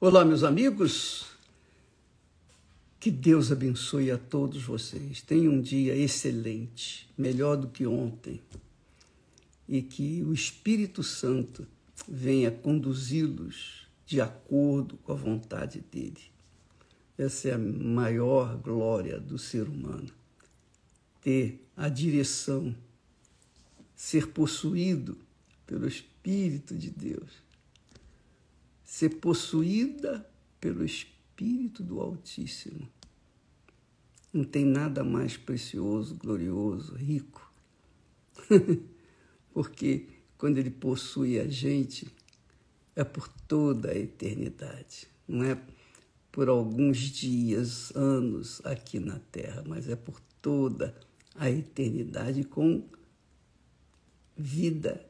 [0.00, 1.26] Olá, meus amigos.
[3.00, 5.20] Que Deus abençoe a todos vocês.
[5.22, 8.40] Tenham um dia excelente, melhor do que ontem.
[9.68, 11.66] E que o Espírito Santo
[12.06, 16.30] venha conduzi-los de acordo com a vontade dele.
[17.18, 20.12] Essa é a maior glória do ser humano.
[21.20, 22.72] Ter a direção,
[23.96, 25.18] ser possuído
[25.66, 27.47] pelo Espírito de Deus
[28.88, 30.26] ser possuída
[30.58, 32.88] pelo Espírito do Altíssimo.
[34.32, 37.52] Não tem nada mais precioso, glorioso, rico.
[39.52, 42.08] Porque quando ele possui a gente,
[42.96, 45.06] é por toda a eternidade.
[45.28, 45.60] Não é
[46.32, 50.98] por alguns dias, anos aqui na terra, mas é por toda
[51.34, 52.88] a eternidade com
[54.34, 55.07] vida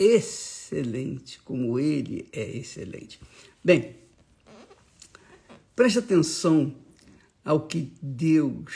[0.00, 3.20] excelente, como ele é excelente.
[3.62, 3.98] Bem,
[5.76, 6.74] preste atenção
[7.44, 8.72] ao que Deus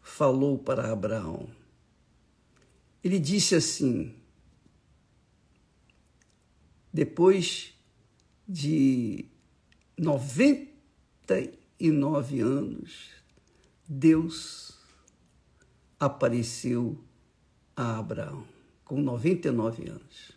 [0.00, 1.50] falou para Abraão.
[3.04, 4.14] Ele disse assim:
[6.90, 7.74] depois
[8.48, 9.26] de
[9.98, 13.10] 99 anos,
[13.86, 14.78] Deus
[16.00, 17.04] apareceu
[17.76, 18.55] a Abraão
[18.86, 20.32] com 99 anos.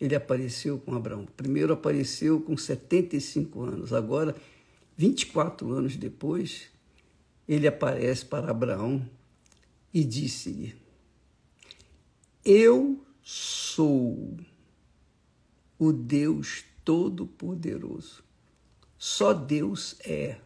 [0.00, 1.26] Ele apareceu com Abraão.
[1.36, 4.34] Primeiro apareceu com 75 anos, agora,
[4.96, 6.68] 24 anos depois,
[7.46, 9.06] ele aparece para Abraão
[9.92, 10.74] e disse-lhe:
[12.42, 14.36] Eu sou
[15.78, 18.22] o Deus Todo-Poderoso.
[18.96, 20.38] Só Deus é.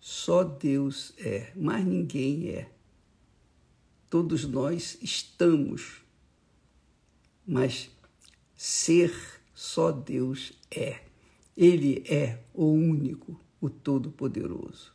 [0.00, 2.70] Só Deus é, mas ninguém é.
[4.10, 6.02] Todos nós estamos,
[7.46, 7.88] mas
[8.56, 9.14] ser
[9.54, 11.00] só Deus é.
[11.56, 14.92] Ele é o único, o Todo-Poderoso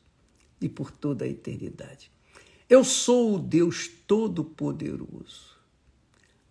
[0.60, 2.12] e por toda a eternidade.
[2.70, 5.56] Eu sou o Deus Todo-Poderoso.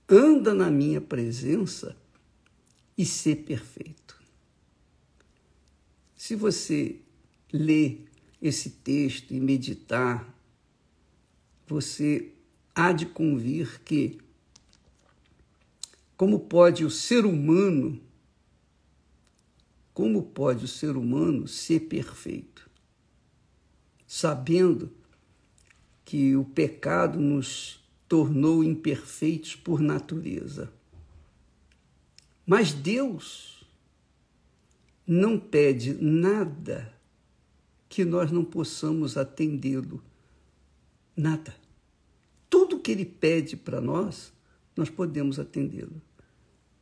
[0.09, 1.97] Anda na minha presença
[2.97, 4.19] e ser perfeito.
[6.17, 7.01] Se você
[7.53, 8.07] ler
[8.41, 10.33] esse texto e meditar,
[11.67, 12.34] você
[12.75, 14.19] há de convir que,
[16.17, 18.01] como pode o ser humano,
[19.93, 22.69] como pode o ser humano ser perfeito?
[24.07, 24.91] Sabendo
[26.05, 30.73] que o pecado nos tornou imperfeitos por natureza.
[32.47, 33.65] Mas Deus
[35.07, 36.93] não pede nada
[37.89, 40.03] que nós não possamos atendê-lo.
[41.17, 41.64] Nada
[42.85, 44.31] que ele pede para nós,
[44.77, 46.03] nós podemos atendê-lo.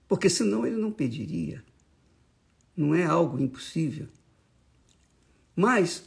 [0.08, 1.64] Porque senão ele não pediria.
[2.76, 4.08] Não é algo impossível.
[5.54, 6.04] Mas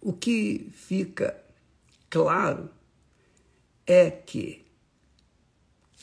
[0.00, 1.40] o que fica
[2.10, 2.68] claro
[3.86, 4.66] é que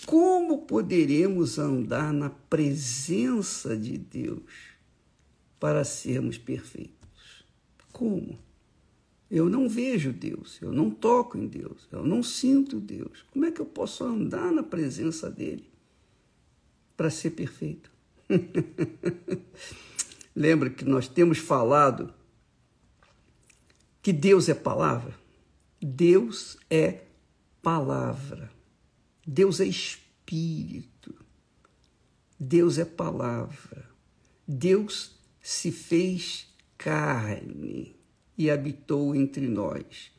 [0.05, 4.43] como poderemos andar na presença de Deus
[5.59, 7.45] para sermos perfeitos?
[7.91, 8.39] Como?
[9.33, 13.25] Eu não vejo Deus, eu não toco em Deus, eu não sinto Deus.
[13.31, 15.67] Como é que eu posso andar na presença dele
[16.95, 17.91] para ser perfeito?
[20.35, 22.13] Lembra que nós temos falado
[24.03, 25.15] que Deus é palavra?
[25.81, 27.01] Deus é
[27.59, 28.51] palavra.
[29.25, 31.15] Deus é espírito.
[32.39, 33.89] Deus é palavra.
[34.47, 37.95] Deus se fez carne
[38.37, 40.11] e habitou entre nós.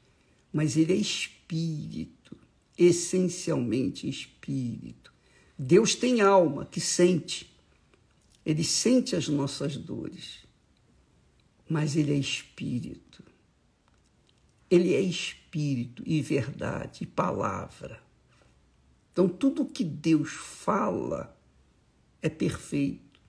[0.53, 2.37] Mas ele é espírito,
[2.79, 5.13] essencialmente espírito.
[5.59, 7.51] Deus tem alma que sente.
[8.45, 10.45] Ele sente as nossas dores.
[11.69, 13.25] Mas ele é espírito.
[14.71, 18.03] Ele é espírito e verdade e palavra.
[19.13, 21.39] Então, tudo que Deus fala
[22.21, 23.21] é perfeito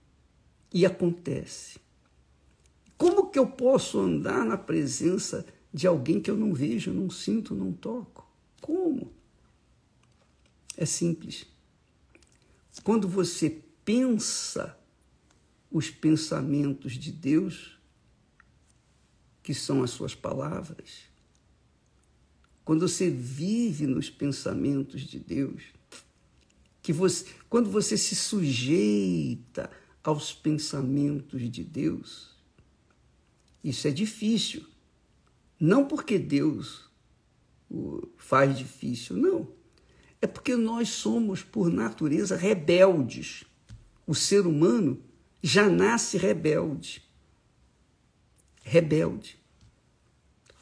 [0.73, 1.79] e acontece.
[2.97, 7.53] Como que eu posso andar na presença de alguém que eu não vejo, não sinto,
[7.53, 8.25] não toco?
[8.61, 9.11] Como?
[10.77, 11.45] É simples.
[12.83, 14.77] Quando você pensa
[15.71, 17.77] os pensamentos de Deus,
[19.43, 21.03] que são as suas palavras,
[22.63, 25.63] quando você vive nos pensamentos de Deus,
[26.81, 29.69] que você, quando você se sujeita
[30.03, 32.34] aos pensamentos de Deus,
[33.65, 34.63] isso é difícil.
[35.59, 36.87] Não porque Deus
[38.15, 39.47] faz difícil, não.
[40.21, 43.43] É porque nós somos, por natureza, rebeldes.
[44.05, 45.01] O ser humano
[45.41, 47.03] já nasce rebelde.
[48.61, 49.39] Rebelde.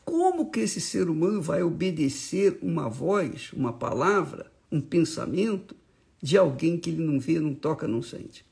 [0.05, 5.75] Como que esse ser humano vai obedecer uma voz, uma palavra, um pensamento
[6.21, 8.45] de alguém que ele não vê, não toca, não sente?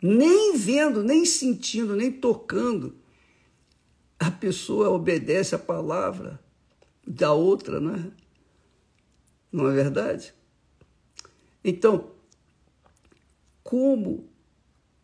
[0.00, 2.96] Nem vendo, nem sentindo, nem tocando,
[4.18, 6.40] a pessoa obedece a palavra
[7.06, 8.10] da outra, não é?
[9.50, 10.34] Não é verdade?
[11.64, 12.12] Então,
[13.62, 14.28] como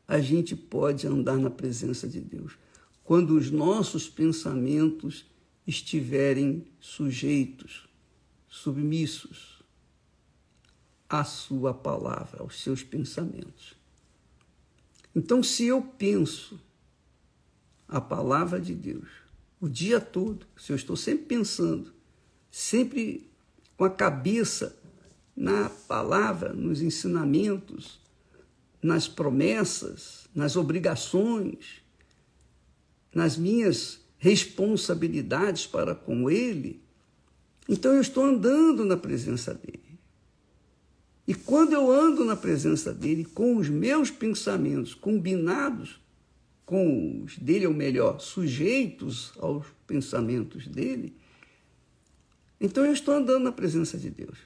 [0.06, 2.56] a gente pode andar na presença de Deus?
[3.02, 5.26] Quando os nossos pensamentos
[5.66, 7.88] estiverem sujeitos,
[8.48, 9.62] submissos
[11.08, 13.74] à Sua palavra, aos seus pensamentos.
[15.14, 16.60] Então, se eu penso
[17.86, 19.08] a palavra de Deus
[19.60, 21.92] o dia todo, se eu estou sempre pensando,
[22.50, 23.30] sempre
[23.76, 24.76] com a cabeça
[25.34, 27.98] na palavra, nos ensinamentos,
[28.82, 31.82] nas promessas, nas obrigações,
[33.14, 36.82] nas minhas responsabilidades para com Ele,
[37.68, 39.83] então eu estou andando na presença dele.
[41.26, 46.00] E quando eu ando na presença dele, com os meus pensamentos combinados
[46.66, 51.14] com os dele, ou melhor, sujeitos aos pensamentos dele,
[52.60, 54.38] então eu estou andando na presença de Deus.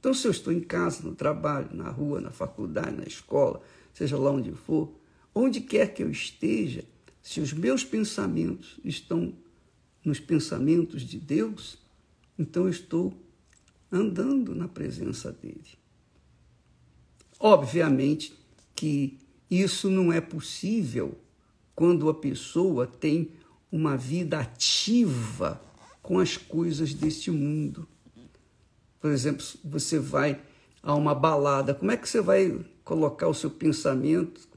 [0.00, 3.60] Então, se eu estou em casa, no trabalho, na rua, na faculdade, na escola,
[3.92, 4.92] seja lá onde for,
[5.34, 6.84] onde quer que eu esteja,
[7.20, 9.34] se os meus pensamentos estão
[10.04, 11.78] nos pensamentos de Deus,
[12.38, 13.12] então eu estou
[13.90, 15.78] andando na presença dele.
[17.38, 18.32] Obviamente
[18.74, 19.18] que
[19.50, 21.18] isso não é possível
[21.74, 23.30] quando a pessoa tem
[23.70, 25.60] uma vida ativa
[26.02, 27.86] com as coisas deste mundo.
[29.00, 30.40] Por exemplo, você vai
[30.82, 34.48] a uma balada, como é que você vai colocar o seu pensamento,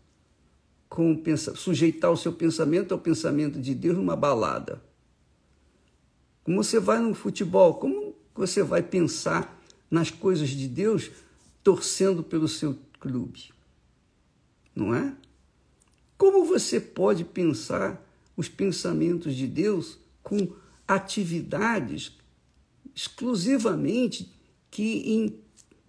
[0.89, 1.21] com,
[1.55, 4.81] sujeitar o seu pensamento ao pensamento de Deus numa balada?
[6.43, 8.00] Como você vai no futebol, como
[8.33, 11.11] você vai pensar nas coisas de Deus
[11.63, 13.51] torcendo pelo seu clube?
[14.75, 15.15] Não é?
[16.17, 18.01] Como você pode pensar
[18.37, 20.53] os pensamentos de Deus com
[20.87, 22.17] atividades
[22.95, 24.31] exclusivamente
[24.69, 25.41] que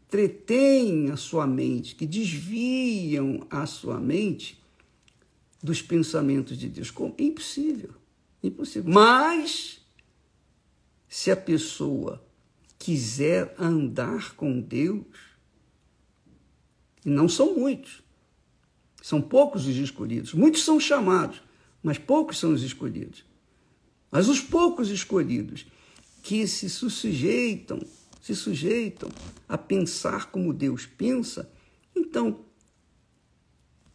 [0.09, 4.61] entretêm a sua mente, que desviam a sua mente
[5.62, 6.91] dos pensamentos de Deus.
[6.91, 7.15] Como?
[7.19, 7.91] Impossível.
[8.43, 8.93] Impossível.
[8.93, 9.81] Mas,
[11.09, 12.23] se a pessoa
[12.82, 15.06] quiser andar com Deus,
[17.06, 18.02] e não são muitos,
[19.00, 21.40] são poucos os escolhidos, muitos são chamados,
[21.81, 23.25] mas poucos são os escolhidos.
[24.11, 25.64] Mas os poucos escolhidos
[26.25, 27.79] que se sujeitam,
[28.20, 29.08] se sujeitam
[29.49, 31.49] a pensar como Deus pensa,
[31.94, 32.44] então,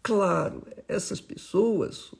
[0.01, 2.13] claro, essas pessoas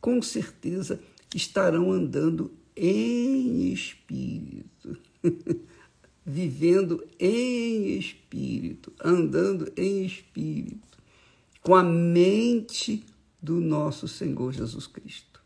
[0.00, 1.00] com certeza
[1.34, 4.96] estarão andando em espírito,
[6.24, 10.98] vivendo em espírito, andando em espírito,
[11.62, 13.04] com a mente
[13.40, 15.40] do nosso Senhor Jesus Cristo.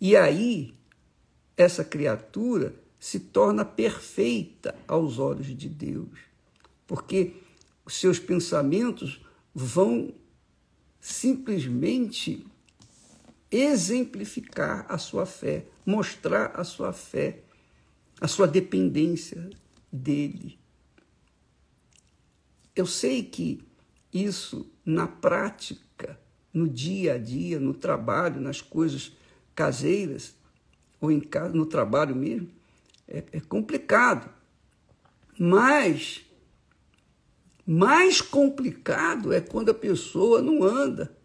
[0.00, 0.74] E aí,
[1.56, 6.18] essa criatura se torna perfeita aos olhos de Deus,
[6.86, 7.36] porque
[7.84, 9.20] os seus pensamentos
[9.54, 10.12] vão
[11.00, 12.46] simplesmente
[13.50, 17.42] exemplificar a sua fé, mostrar a sua fé,
[18.20, 19.48] a sua dependência
[19.90, 20.58] dele.
[22.76, 23.64] Eu sei que
[24.12, 26.18] isso, na prática,
[26.52, 29.12] no dia a dia, no trabalho, nas coisas
[29.54, 30.34] caseiras,
[31.00, 32.48] ou em casa, no trabalho mesmo,
[33.08, 34.28] é, é complicado.
[35.38, 36.24] Mas
[37.66, 41.16] mais complicado é quando a pessoa não anda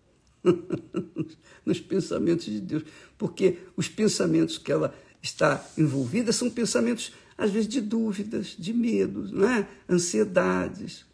[1.65, 2.83] nos pensamentos de Deus,
[3.17, 4.93] porque os pensamentos que ela
[5.25, 9.67] está envolvida são pensamentos às vezes de dúvidas, de medos, não é?
[9.89, 11.05] ansiedades,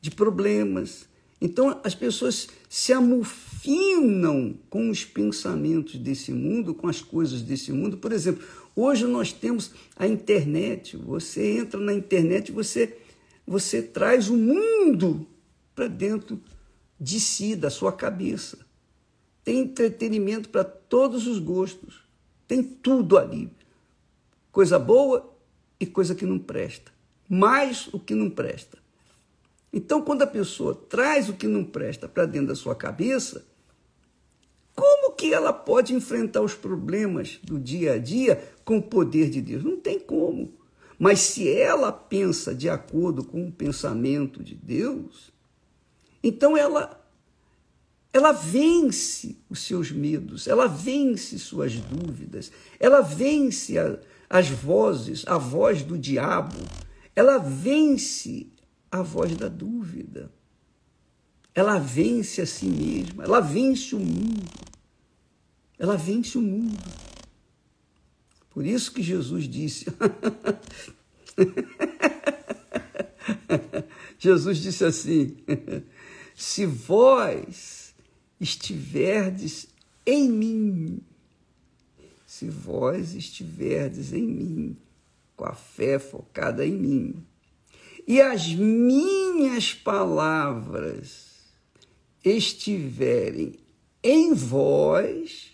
[0.00, 1.06] de problemas.
[1.40, 7.98] Então as pessoas se amofinam com os pensamentos desse mundo, com as coisas desse mundo.
[7.98, 10.96] Por exemplo, hoje nós temos a internet.
[10.96, 12.96] Você entra na internet, você
[13.46, 15.26] você traz o mundo
[15.74, 16.40] para dentro
[16.98, 18.58] de si, da sua cabeça.
[19.44, 22.05] Tem entretenimento para todos os gostos.
[22.46, 23.50] Tem tudo ali.
[24.52, 25.34] Coisa boa
[25.78, 26.92] e coisa que não presta.
[27.28, 28.78] Mais o que não presta.
[29.72, 33.44] Então, quando a pessoa traz o que não presta para dentro da sua cabeça,
[34.74, 39.40] como que ela pode enfrentar os problemas do dia a dia com o poder de
[39.40, 39.64] Deus?
[39.64, 40.54] Não tem como.
[40.98, 45.30] Mas se ela pensa de acordo com o pensamento de Deus,
[46.22, 47.05] então ela
[48.16, 55.36] ela vence os seus medos, ela vence suas dúvidas, ela vence a, as vozes, a
[55.36, 56.56] voz do diabo,
[57.14, 58.46] ela vence
[58.90, 60.32] a voz da dúvida.
[61.54, 64.50] Ela vence a si mesma, ela vence o mundo.
[65.78, 66.82] Ela vence o mundo.
[68.48, 69.84] Por isso que Jesus disse.
[74.18, 75.36] Jesus disse assim:
[76.34, 77.85] se vós
[78.40, 79.68] estiverdes
[80.04, 81.00] em mim,
[82.26, 84.76] se vós estiverdes em mim,
[85.36, 87.26] com a fé focada em mim,
[88.06, 91.26] e as minhas palavras
[92.24, 93.58] estiverem
[94.02, 95.52] em vós,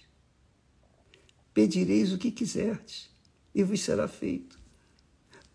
[1.54, 3.10] pedireis o que quiserdes
[3.54, 4.58] e vos será feito.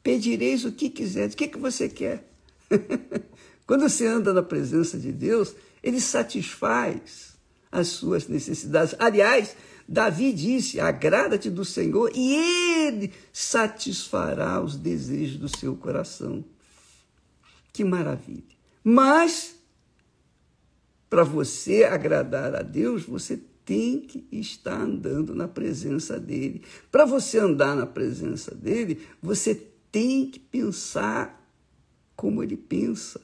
[0.04, 1.34] Pedireis o que quiserdes.
[1.34, 2.32] O que, que você quer?
[3.66, 5.54] Quando você anda na presença de Deus,
[5.88, 7.38] ele satisfaz
[7.72, 8.94] as suas necessidades.
[9.00, 9.56] Aliás,
[9.88, 16.44] Davi disse: agrada-te do Senhor e ele satisfará os desejos do seu coração.
[17.72, 18.44] Que maravilha!
[18.84, 19.56] Mas,
[21.10, 26.64] para você agradar a Deus, você tem que estar andando na presença dele.
[26.92, 29.56] Para você andar na presença dele, você
[29.92, 31.50] tem que pensar
[32.16, 33.22] como ele pensa.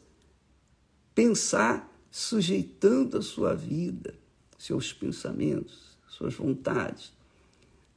[1.15, 4.13] Pensar sujeitando a sua vida,
[4.55, 7.11] seus pensamentos, suas vontades,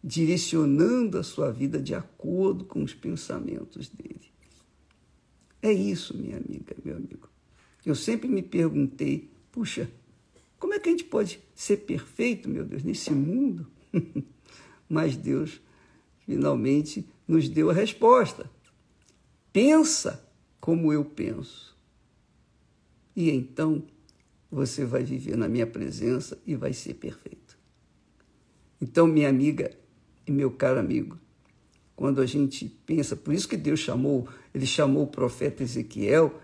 [0.02, 4.32] direcionando a sua vida de acordo com os pensamentos dele.
[5.60, 7.28] É isso, minha amiga, meu amigo.
[7.84, 9.90] Eu sempre me perguntei, puxa,
[10.58, 13.66] como é que a gente pode ser perfeito, meu Deus, nesse mundo?
[14.88, 15.60] Mas Deus
[16.24, 18.50] finalmente nos deu a resposta.
[19.52, 20.26] Pensa
[20.58, 21.76] como eu penso.
[23.14, 23.84] E então
[24.56, 27.58] você vai viver na minha presença e vai ser perfeito.
[28.80, 29.70] Então, minha amiga
[30.26, 31.18] e meu caro amigo,
[31.94, 36.40] quando a gente pensa, por isso que Deus chamou, ele chamou o profeta Ezequiel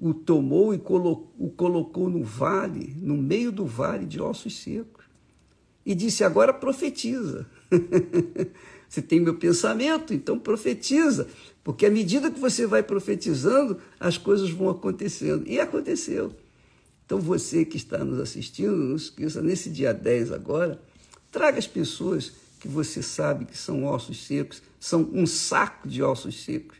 [0.00, 5.04] o tomou e colo o colocou no vale, no meio do vale de ossos secos.
[5.84, 7.46] E disse: Agora profetiza.
[8.88, 11.28] você tem meu pensamento, então profetiza.
[11.64, 15.46] Porque à medida que você vai profetizando, as coisas vão acontecendo.
[15.46, 16.32] E aconteceu.
[17.06, 20.80] Então você que está nos assistindo, não esqueça, nesse dia 10 agora,
[21.30, 26.44] traga as pessoas que você sabe que são ossos secos, são um saco de ossos
[26.44, 26.78] secos.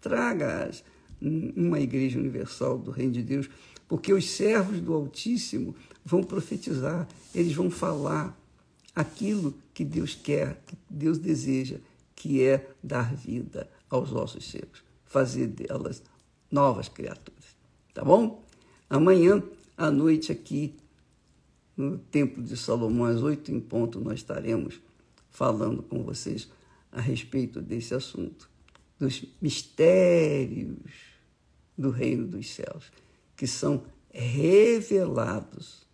[0.00, 0.82] Traga-as
[1.20, 3.48] uma igreja universal do Reino de Deus,
[3.86, 8.36] porque os servos do Altíssimo vão profetizar, eles vão falar
[8.94, 11.76] aquilo que Deus quer, que Deus deseja,
[12.16, 16.02] que é dar vida aos ossos secos, fazer delas
[16.50, 17.44] novas criaturas.
[17.94, 18.44] Tá bom?
[18.90, 19.42] Amanhã
[19.78, 20.74] à noite aqui
[21.76, 24.80] no Templo de Salomão, às oito em ponto, nós estaremos
[25.30, 26.48] falando com vocês
[26.90, 28.50] a respeito desse assunto,
[28.98, 30.90] dos mistérios
[31.76, 32.90] do reino dos céus,
[33.36, 35.86] que são revelados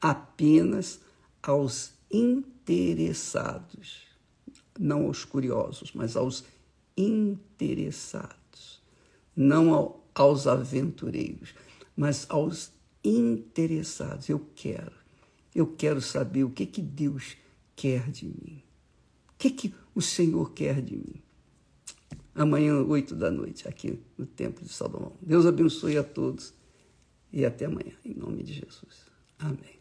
[0.00, 1.00] apenas
[1.42, 4.02] aos interessados,
[4.78, 6.44] não aos curiosos, mas aos
[6.96, 8.80] interessados,
[9.34, 11.54] não ao, aos aventureiros,
[11.96, 12.70] mas aos
[13.04, 14.28] interessados.
[14.28, 14.92] Eu quero,
[15.54, 17.36] eu quero saber o que que Deus
[17.74, 18.62] quer de mim,
[19.28, 21.22] o que que o Senhor quer de mim
[22.34, 25.12] amanhã, oito da noite, aqui no Templo de Salomão.
[25.20, 26.54] Deus abençoe a todos
[27.32, 29.06] e até amanhã, em nome de Jesus.
[29.38, 29.79] Amém.